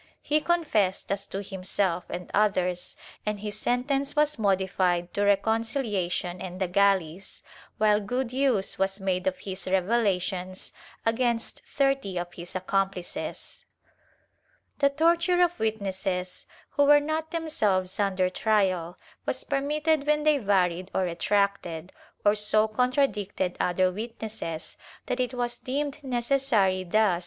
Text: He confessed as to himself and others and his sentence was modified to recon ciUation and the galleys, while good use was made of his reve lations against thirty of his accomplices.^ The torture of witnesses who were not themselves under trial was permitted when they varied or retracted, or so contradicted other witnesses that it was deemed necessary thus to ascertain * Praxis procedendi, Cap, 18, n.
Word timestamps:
He 0.23 0.41
confessed 0.41 1.11
as 1.11 1.27
to 1.27 1.43
himself 1.43 2.05
and 2.09 2.31
others 2.33 2.95
and 3.23 3.39
his 3.39 3.59
sentence 3.59 4.15
was 4.15 4.39
modified 4.39 5.13
to 5.13 5.21
recon 5.23 5.61
ciUation 5.61 6.43
and 6.43 6.59
the 6.59 6.67
galleys, 6.67 7.43
while 7.77 7.99
good 7.99 8.33
use 8.33 8.79
was 8.79 8.99
made 8.99 9.27
of 9.27 9.37
his 9.37 9.67
reve 9.67 9.85
lations 9.85 10.73
against 11.05 11.61
thirty 11.75 12.17
of 12.17 12.33
his 12.33 12.55
accomplices.^ 12.55 13.63
The 14.79 14.89
torture 14.89 15.39
of 15.39 15.59
witnesses 15.59 16.47
who 16.71 16.85
were 16.85 16.99
not 16.99 17.29
themselves 17.29 17.99
under 17.99 18.27
trial 18.31 18.97
was 19.27 19.43
permitted 19.43 20.07
when 20.07 20.23
they 20.23 20.39
varied 20.39 20.89
or 20.95 21.01
retracted, 21.03 21.93
or 22.25 22.33
so 22.33 22.67
contradicted 22.67 23.55
other 23.59 23.91
witnesses 23.91 24.77
that 25.05 25.19
it 25.19 25.35
was 25.35 25.59
deemed 25.59 26.03
necessary 26.03 26.15
thus 26.15 26.17
to 26.17 26.17
ascertain 26.17 26.19
* 26.19 26.19
Praxis 26.89 26.89
procedendi, 26.89 26.89
Cap, 26.93 27.13
18, 27.17 27.17
n. 27.17 27.19